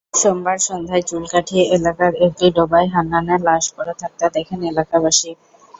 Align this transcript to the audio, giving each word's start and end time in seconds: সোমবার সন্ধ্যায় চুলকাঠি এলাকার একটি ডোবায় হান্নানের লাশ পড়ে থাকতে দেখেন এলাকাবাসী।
সোমবার 0.13 0.57
সন্ধ্যায় 0.67 1.03
চুলকাঠি 1.09 1.57
এলাকার 1.75 2.13
একটি 2.25 2.45
ডোবায় 2.55 2.89
হান্নানের 2.93 3.39
লাশ 3.47 3.65
পড়ে 3.75 3.93
থাকতে 4.01 4.25
দেখেন 4.35 4.59
এলাকাবাসী। 4.71 5.31